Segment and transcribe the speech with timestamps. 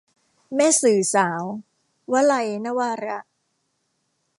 [0.55, 1.43] แม่สื่อสาว-
[2.11, 3.19] วลัย นวาระ